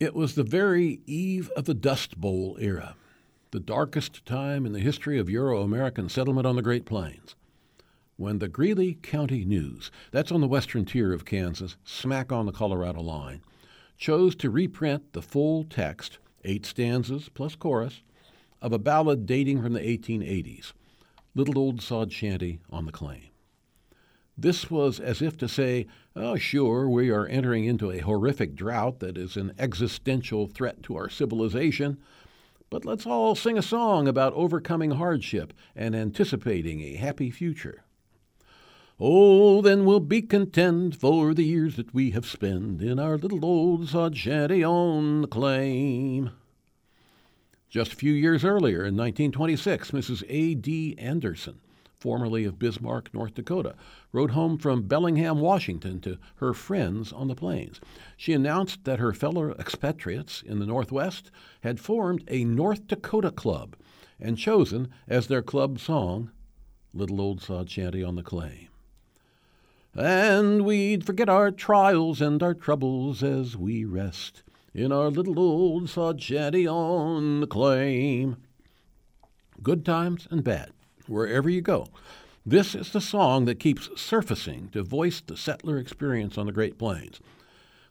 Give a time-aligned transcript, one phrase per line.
[0.00, 2.94] It was the very eve of the Dust Bowl era,
[3.50, 7.34] the darkest time in the history of Euro American settlement on the Great Plains.
[8.16, 12.52] When the Greeley County News, that's on the western tier of Kansas, smack on the
[12.52, 13.42] Colorado line,
[13.96, 18.02] chose to reprint the full text, eight stanzas plus chorus,
[18.62, 20.74] of a ballad dating from the 1880s,
[21.34, 23.30] Little Old Sod Shanty on the Claim.
[24.40, 29.00] This was as if to say, oh, sure, we are entering into a horrific drought
[29.00, 31.98] that is an existential threat to our civilization,
[32.70, 37.82] but let's all sing a song about overcoming hardship and anticipating a happy future.
[39.00, 43.44] Oh, then we'll be content for the years that we have spent in our little
[43.44, 46.30] old sod shanty on the claim.
[47.68, 50.22] Just a few years earlier, in 1926, Mrs.
[50.28, 50.54] A.
[50.54, 50.94] D.
[50.96, 51.60] Anderson
[51.98, 53.74] formerly of Bismarck, North Dakota,
[54.12, 57.80] rode home from Bellingham, Washington to her friends on the plains.
[58.16, 61.30] She announced that her fellow expatriates in the Northwest
[61.62, 63.76] had formed a North Dakota club
[64.20, 66.30] and chosen as their club song
[66.94, 68.68] Little Old Sod Shanty on the Claim.
[69.94, 75.88] And we'd forget our trials and our troubles as we rest in our little old
[75.88, 78.36] sod shanty on the claim.
[79.60, 80.72] Good times and bad
[81.08, 81.88] wherever you go.
[82.46, 86.78] This is the song that keeps surfacing to voice the settler experience on the Great
[86.78, 87.20] Plains.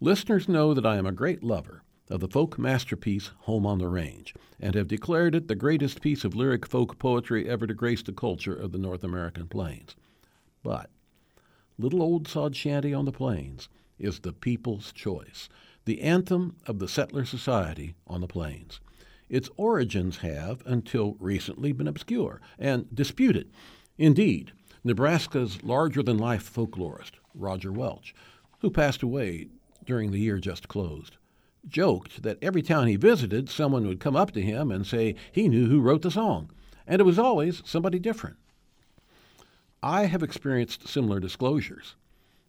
[0.00, 3.88] Listeners know that I am a great lover of the folk masterpiece Home on the
[3.88, 8.02] Range, and have declared it the greatest piece of lyric folk poetry ever to grace
[8.02, 9.96] the culture of the North American plains.
[10.62, 10.90] But
[11.78, 15.48] Little Old Sod Shanty on the Plains is the people's choice,
[15.86, 18.80] the anthem of the settler society on the plains.
[19.32, 23.50] Its origins have, until recently, been obscure and disputed.
[23.96, 24.52] Indeed,
[24.84, 28.12] Nebraska's larger than life folklorist, Roger Welsch,
[28.58, 29.48] who passed away
[29.86, 31.16] during the year just closed,
[31.66, 35.48] joked that every town he visited, someone would come up to him and say he
[35.48, 36.50] knew who wrote the song,
[36.86, 38.36] and it was always somebody different.
[39.82, 41.96] I have experienced similar disclosures.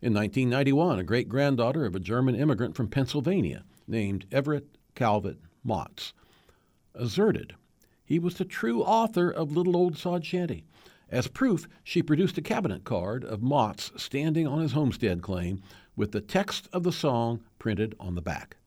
[0.01, 6.11] In 1991, a great granddaughter of a German immigrant from Pennsylvania named Everett Calvert Motts
[6.95, 7.55] asserted
[8.05, 10.65] he was the true author of Little Old Sod Shanty.
[11.09, 15.61] As proof, she produced a cabinet card of Motts standing on his homestead claim
[15.95, 18.57] with the text of the song printed on the back.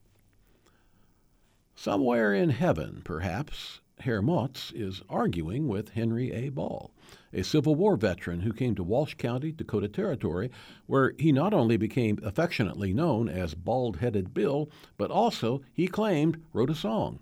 [1.75, 6.49] Somewhere in heaven, perhaps, Herr Motts is arguing with Henry A.
[6.49, 6.91] Ball,
[7.31, 10.49] a Civil War veteran who came to Walsh County, Dakota Territory,
[10.87, 16.41] where he not only became affectionately known as Bald Headed Bill, but also, he claimed,
[16.53, 17.19] wrote a song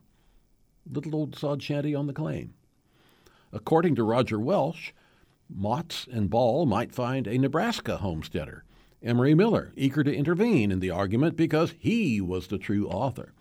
[0.89, 2.53] little old sod shanty on the claim.
[3.51, 4.93] According to Roger Welsch,
[5.49, 8.63] Motts and Ball might find a Nebraska homesteader,
[9.01, 13.33] Emory Miller, eager to intervene in the argument because he was the true author.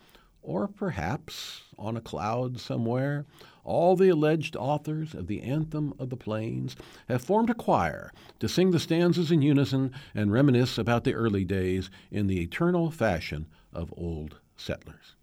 [0.43, 3.25] Or perhaps, on a cloud somewhere,
[3.65, 6.76] all the alleged authors of the Anthem of the Plains
[7.09, 11.44] have formed a choir to sing the stanzas in unison and reminisce about the early
[11.44, 15.16] days in the eternal fashion of old settlers.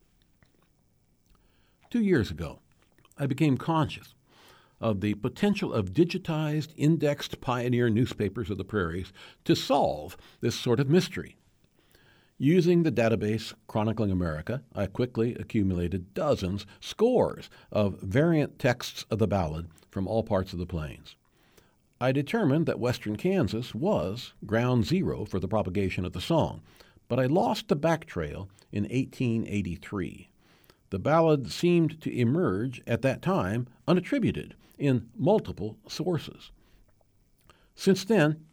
[1.91, 2.59] Two years ago,
[3.17, 4.15] I became conscious
[4.79, 9.11] of the potential of digitized, indexed pioneer newspapers of the prairies
[9.43, 11.35] to solve this sort of mystery.
[12.37, 19.27] Using the database Chronicling America, I quickly accumulated dozens, scores of variant texts of the
[19.27, 21.17] ballad from all parts of the plains.
[21.99, 26.61] I determined that western Kansas was ground zero for the propagation of the song,
[27.09, 30.30] but I lost the back trail in 1883
[30.91, 36.51] the ballad seemed to emerge at that time unattributed in multiple sources.
[37.75, 38.45] Since then,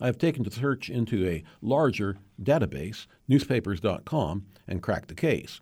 [0.00, 5.60] I have taken the search into a larger database, newspapers.com, and cracked the case.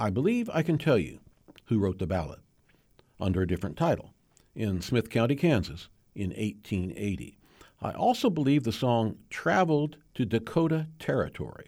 [0.00, 1.20] I believe I can tell you
[1.66, 2.40] who wrote the ballad
[3.20, 4.14] under a different title
[4.56, 7.38] in Smith County, Kansas in 1880.
[7.82, 11.66] I also believe the song traveled to Dakota Territory,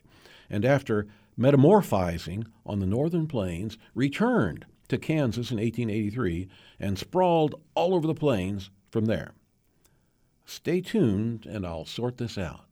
[0.50, 1.06] and after
[1.36, 6.48] metamorphizing on the northern plains, returned to Kansas in 1883
[6.78, 9.32] and sprawled all over the plains from there.
[10.44, 12.66] Stay tuned and I'll sort this out.